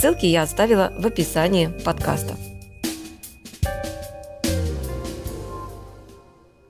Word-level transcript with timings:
Ссылки 0.00 0.24
я 0.24 0.44
оставила 0.44 0.94
в 0.96 1.04
описании 1.04 1.66
подкаста. 1.84 2.34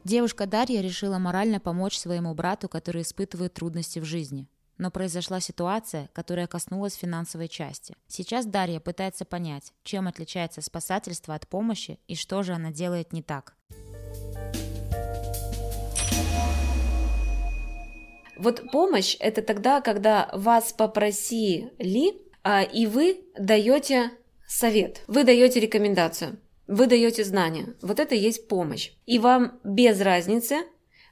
Девушка 0.02 0.46
Дарья 0.46 0.80
решила 0.80 1.18
морально 1.18 1.60
помочь 1.60 1.96
своему 1.96 2.34
брату, 2.34 2.68
который 2.68 3.02
испытывает 3.02 3.54
трудности 3.54 4.00
в 4.00 4.04
жизни. 4.04 4.48
Но 4.78 4.90
произошла 4.90 5.38
ситуация, 5.38 6.10
которая 6.12 6.48
коснулась 6.48 6.94
финансовой 6.94 7.46
части. 7.46 7.94
Сейчас 8.08 8.46
Дарья 8.46 8.80
пытается 8.80 9.24
понять, 9.24 9.72
чем 9.84 10.08
отличается 10.08 10.60
спасательство 10.60 11.36
от 11.36 11.46
помощи 11.46 12.00
и 12.08 12.16
что 12.16 12.42
же 12.42 12.52
она 12.52 12.72
делает 12.72 13.12
не 13.12 13.22
так. 13.22 13.54
Вот 18.36 18.72
помощь– 18.72 19.16
это 19.20 19.40
тогда, 19.40 19.80
когда 19.80 20.28
вас 20.32 20.72
попросили 20.72 22.28
и 22.62 22.86
вы 22.86 23.20
даете 23.38 24.10
совет, 24.46 25.02
вы 25.06 25.24
даете 25.24 25.60
рекомендацию, 25.60 26.38
вы 26.66 26.86
даете 26.86 27.24
знания. 27.24 27.74
Вот 27.82 28.00
это 28.00 28.14
и 28.14 28.18
есть 28.18 28.48
помощь. 28.48 28.92
И 29.06 29.18
вам 29.18 29.60
без 29.64 30.00
разницы, 30.00 30.64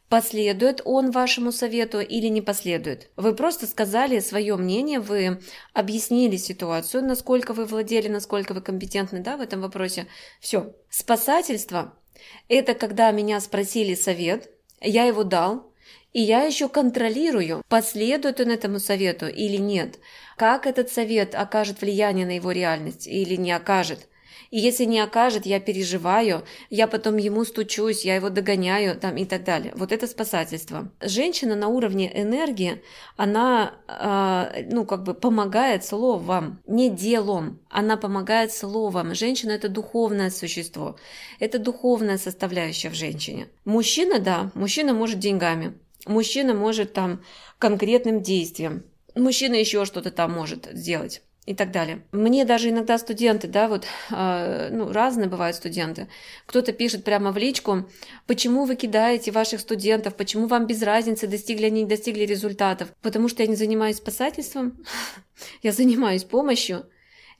последует 0.08 0.80
он 0.84 1.10
вашему 1.10 1.52
совету 1.52 2.00
или 2.00 2.28
не 2.28 2.40
последует. 2.40 3.10
Вы 3.16 3.34
просто 3.34 3.66
сказали 3.66 4.20
свое 4.20 4.56
мнение, 4.56 5.00
вы 5.00 5.40
объяснили 5.74 6.36
ситуацию, 6.36 7.04
насколько 7.04 7.52
вы 7.52 7.66
владели, 7.66 8.08
насколько 8.08 8.54
вы 8.54 8.60
компетентны 8.60 9.20
да, 9.20 9.36
в 9.36 9.40
этом 9.40 9.60
вопросе. 9.60 10.06
Все. 10.40 10.74
Спасательство– 10.88 11.94
это 12.48 12.74
когда 12.74 13.10
меня 13.10 13.40
спросили 13.40 13.94
совет, 13.94 14.50
я 14.80 15.04
его 15.04 15.24
дал, 15.24 15.72
и 16.18 16.20
я 16.20 16.40
еще 16.42 16.68
контролирую, 16.68 17.62
последует 17.68 18.40
он 18.40 18.50
этому 18.50 18.78
совету 18.80 19.26
или 19.26 19.56
нет 19.56 19.98
как 20.38 20.66
этот 20.66 20.90
совет 20.90 21.34
окажет 21.34 21.82
влияние 21.82 22.24
на 22.24 22.36
его 22.36 22.52
реальность 22.52 23.06
или 23.06 23.34
не 23.34 23.52
окажет. 23.52 24.08
И 24.50 24.58
если 24.58 24.84
не 24.84 25.00
окажет, 25.00 25.44
я 25.44 25.60
переживаю, 25.60 26.42
я 26.70 26.86
потом 26.86 27.18
ему 27.18 27.44
стучусь, 27.44 28.04
я 28.06 28.14
его 28.14 28.30
догоняю 28.30 28.98
там, 28.98 29.16
и 29.16 29.26
так 29.26 29.44
далее. 29.44 29.74
Вот 29.76 29.92
это 29.92 30.06
спасательство. 30.06 30.90
Женщина 31.02 31.54
на 31.54 31.68
уровне 31.68 32.10
энергии, 32.14 32.80
она 33.16 33.74
э, 33.86 34.64
ну, 34.70 34.86
как 34.86 35.02
бы 35.02 35.12
помогает 35.12 35.84
словом, 35.84 36.62
не 36.66 36.88
делом. 36.88 37.58
Она 37.68 37.98
помогает 37.98 38.50
словом. 38.52 39.14
Женщина– 39.14 39.50
это 39.52 39.68
духовное 39.68 40.30
существо. 40.30 40.96
Это 41.40 41.58
духовная 41.58 42.16
составляющая 42.16 42.88
в 42.88 42.94
женщине. 42.94 43.48
Мужчина, 43.66 44.18
да, 44.18 44.50
мужчина 44.54 44.94
может 44.94 45.18
деньгами. 45.18 45.74
Мужчина 46.06 46.54
может 46.54 46.92
там 46.92 47.22
конкретным 47.58 48.22
действием 48.22 48.84
мужчина 49.18 49.54
еще 49.54 49.84
что-то 49.84 50.10
там 50.10 50.32
может 50.32 50.68
сделать 50.72 51.22
и 51.46 51.54
так 51.54 51.70
далее. 51.70 52.02
Мне 52.12 52.44
даже 52.44 52.68
иногда 52.68 52.98
студенты, 52.98 53.48
да, 53.48 53.68
вот, 53.68 53.86
э, 54.10 54.68
ну, 54.70 54.92
разные 54.92 55.28
бывают 55.28 55.56
студенты. 55.56 56.08
Кто-то 56.44 56.72
пишет 56.72 57.04
прямо 57.04 57.32
в 57.32 57.38
личку, 57.38 57.88
почему 58.26 58.66
вы 58.66 58.76
кидаете 58.76 59.30
ваших 59.30 59.60
студентов, 59.60 60.14
почему 60.14 60.46
вам 60.46 60.66
без 60.66 60.82
разницы, 60.82 61.26
достигли 61.26 61.66
они, 61.66 61.82
не 61.82 61.88
достигли 61.88 62.24
результатов. 62.24 62.92
Потому 63.00 63.28
что 63.28 63.42
я 63.42 63.48
не 63.48 63.56
занимаюсь 63.56 63.96
спасательством, 63.96 64.78
я 65.62 65.72
занимаюсь 65.72 66.24
помощью. 66.24 66.86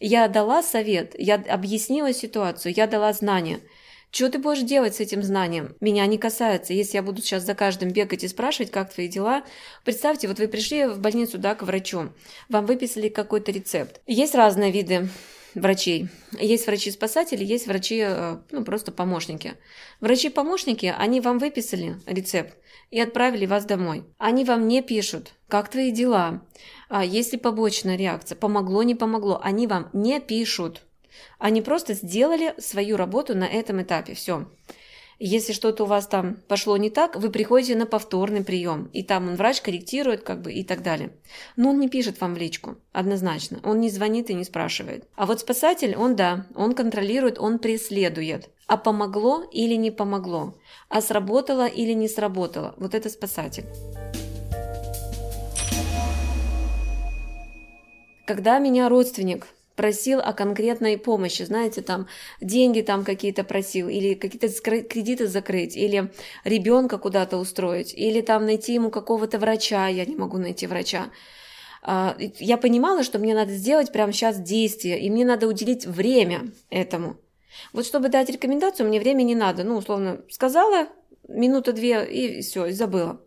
Я 0.01 0.29
дала 0.29 0.63
совет, 0.63 1.15
я 1.19 1.35
объяснила 1.35 2.13
ситуацию, 2.13 2.73
я 2.75 2.87
дала 2.87 3.13
знания– 3.13 3.61
что 4.11 4.31
ты 4.31 4.39
будешь 4.39 4.63
делать 4.63 4.97
с 4.97 5.01
этим 5.01 5.23
знанием? 5.23 5.77
Меня 5.81 6.07
не 6.07 6.19
касается. 6.19 6.73
Если 6.73 6.97
я 6.97 7.03
буду 7.03 7.21
сейчас 7.21 7.45
за 7.45 7.55
каждым 7.55 7.91
бегать 7.91 8.25
и 8.25 8.29
спрашивать, 8.29 8.71
как 8.71 8.93
твои 8.93 9.09
дела, 9.09 9.45
представьте, 9.85 10.29
вот 10.29 10.39
вы 10.39 10.49
пришли 10.49 10.87
в 10.87 10.99
больницу, 10.99 11.39
да, 11.39 11.55
к 11.55 11.63
врачу, 11.63 12.11
вам 12.49 12.67
выписали 12.67 13.09
какой-то 13.09 13.53
рецепт. 13.53 14.01
Есть 14.07 14.35
разные 14.35 14.73
виды 14.73 15.09
врачей. 15.55 16.09
Есть 16.39 16.67
врачи-спасатели, 16.67 17.45
есть 17.45 17.67
врачи, 17.67 18.03
э, 18.07 18.39
ну, 18.51 18.65
просто 18.65 18.93
помощники. 18.93 19.55
Врачи-помощники, 20.01 20.95
они 20.97 21.21
вам 21.21 21.39
выписали 21.39 21.97
рецепт 22.07 22.57
и 22.91 23.01
отправили 23.01 23.47
вас 23.47 23.65
домой. 23.65 24.05
Они 24.19 24.45
вам 24.45 24.69
не 24.69 24.83
пишут, 24.83 25.33
как 25.49 25.69
твои 25.69 25.91
дела, 25.91 26.43
а 26.89 27.05
есть 27.05 27.33
ли 27.33 27.39
побочная 27.39 27.97
реакция, 27.97 28.37
помогло, 28.37 28.83
не 28.83 28.95
помогло. 28.95 29.41
Они 29.43 29.67
вам 29.67 29.91
не 29.93 30.21
пишут. 30.21 30.83
Они 31.39 31.63
просто 31.63 31.95
сделали 31.95 32.55
свою 32.59 32.97
работу 32.97 33.35
на 33.37 33.45
этом 33.45 33.83
этапе. 33.83 34.15
Все. 34.15 34.47
Если 35.21 35.53
что-то 35.53 35.83
у 35.83 35.87
вас 35.87 36.07
там 36.07 36.37
пошло 36.47 36.77
не 36.77 36.91
так, 36.91 37.17
вы 37.17 37.31
приходите 37.31 37.75
на 37.75 37.87
повторный 37.87 38.45
прием, 38.45 38.89
и 38.93 39.03
там 39.03 39.29
он 39.29 39.35
врач 39.35 39.61
корректирует, 39.61 40.23
как 40.23 40.43
бы 40.43 40.53
и 40.53 40.63
так 40.63 40.85
далее. 40.85 41.11
Но 41.57 41.71
он 41.71 41.81
не 41.81 41.89
пишет 41.89 42.21
вам 42.21 42.35
в 42.35 42.39
личку, 42.39 42.77
однозначно. 42.93 43.59
Он 43.65 43.81
не 43.81 43.91
звонит 43.91 44.31
и 44.31 44.35
не 44.35 44.45
спрашивает. 44.45 45.09
А 45.17 45.27
вот 45.27 45.41
спасатель, 45.41 45.97
он 45.97 46.15
да, 46.15 46.47
он 46.55 46.73
контролирует, 46.73 47.41
он 47.41 47.59
преследует. 47.59 48.49
А 48.69 48.77
помогло 48.77 49.43
или 49.51 49.75
не 49.75 49.91
помогло? 49.91 50.57
А 50.89 51.01
сработало 51.01 51.67
или 51.67 51.95
не 51.95 52.07
сработало? 52.07 52.75
Вот 52.77 52.95
это 52.95 53.11
спасатель. 53.11 53.65
Когда 58.25 58.59
меня 58.61 58.89
родственник 58.89 59.49
просил 59.79 60.19
о 60.19 60.33
конкретной 60.33 60.99
помощи, 60.99 61.45
знаете, 61.45 61.83
там 61.83 62.09
деньги 62.41 62.81
там 62.81 63.05
какие-то 63.05 63.45
просил, 63.45 63.89
или 63.89 64.15
какие-то 64.15 64.49
кредиты 64.83 65.29
закрыть, 65.29 65.77
или 65.77 66.11
ребенка 66.43 66.99
куда-то 66.99 67.37
устроить, 67.37 67.95
или 67.95 68.21
там 68.21 68.45
найти 68.45 68.75
ему 68.75 68.91
какого-то 68.91 69.39
врача, 69.39 69.87
я 69.87 70.05
не 70.05 70.17
могу 70.17 70.37
найти 70.37 70.67
врача. 70.67 71.11
А, 71.83 72.17
я 72.19 72.57
понимала, 72.57 73.05
что 73.05 73.21
мне 73.21 73.37
надо 73.37 73.53
сделать 73.53 73.93
прямо 73.93 74.13
сейчас 74.13 74.41
действие, 74.41 74.99
и 75.01 75.11
мне 75.11 75.25
надо 75.25 75.47
уделить 75.47 75.87
время 75.87 76.51
этому. 76.71 77.17
Вот 77.73 77.87
чтобы 77.87 78.09
дать 78.09 78.31
рекомендацию, 78.31 78.89
мне 78.89 78.99
времени 78.99 79.29
не 79.29 79.37
надо. 79.37 79.63
Ну, 79.63 79.77
условно, 79.77 80.23
сказала, 80.29 80.89
минута-две, 81.29 82.05
и 82.05 82.43
все, 82.43 82.67
и 82.67 82.73
забыла 82.73 83.21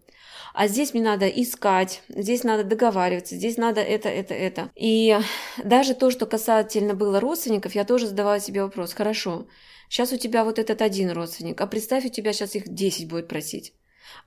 а 0.54 0.68
здесь 0.68 0.94
мне 0.94 1.04
надо 1.04 1.28
искать, 1.28 2.02
здесь 2.10 2.44
надо 2.44 2.64
договариваться, 2.64 3.36
здесь 3.36 3.58
надо 3.58 3.82
это, 3.82 4.10
это, 4.10 4.34
это. 4.34 4.70
И 4.76 5.18
даже 5.64 5.94
то, 5.94 6.12
что 6.12 6.26
касательно 6.26 6.94
было 6.94 7.20
родственников, 7.20 7.76
я 7.76 7.84
тоже 7.84 8.08
задавала 8.08 8.40
себе 8.40 8.64
вопрос, 8.64 8.94
хорошо, 8.94 9.48
сейчас 9.90 10.12
у 10.12 10.18
тебя 10.18 10.44
вот 10.44 10.60
этот 10.60 10.82
один 10.82 11.12
родственник, 11.12 11.60
а 11.62 11.68
представь, 11.68 12.06
у 12.06 12.10
тебя 12.10 12.34
сейчас 12.34 12.56
их 12.56 12.68
10 12.68 13.08
будет 13.08 13.28
просить, 13.28 13.74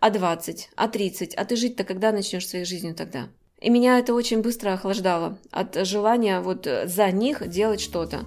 а 0.00 0.10
20, 0.10 0.70
а 0.76 0.88
30, 0.88 1.34
а 1.34 1.44
ты 1.44 1.56
жить-то 1.56 1.84
когда 1.84 2.12
начнешь 2.12 2.48
своей 2.48 2.64
жизнью 2.64 2.94
тогда? 2.94 3.28
И 3.60 3.70
меня 3.70 3.98
это 3.98 4.12
очень 4.12 4.42
быстро 4.42 4.74
охлаждало 4.74 5.38
от 5.50 5.86
желания 5.86 6.40
вот 6.40 6.68
за 6.84 7.10
них 7.10 7.48
делать 7.48 7.80
что-то. 7.80 8.26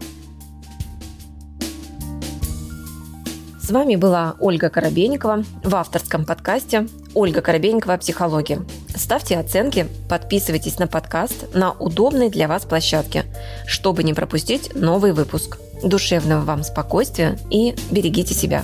С 3.67 3.69
вами 3.69 3.97
была 3.97 4.38
Ольга 4.39 4.69
Коробейникова 4.69 5.44
в 5.66 5.75
авторском 5.75 6.23
подкасте 6.23 6.88
«Ольга 7.13 7.41
Коробейникова 7.41 7.95
о 7.95 7.97
психологии». 7.97 8.61
Ставьте 8.95 9.38
оценки, 9.38 9.88
подписывайтесь 10.07 10.79
на 10.79 10.88
подкаст 10.88 11.53
на 11.53 11.74
удобной 11.74 12.30
для 12.30 12.47
вас 12.47 12.63
площадке, 12.63 13.25
чтобы 13.65 14.03
не 14.03 14.13
пропустить 14.13 14.74
новый 14.74 15.12
выпуск. 15.12 15.57
Душевного 15.83 16.45
вам 16.45 16.63
спокойствия 16.63 17.38
и 17.51 17.75
берегите 17.91 18.33
себя. 18.33 18.63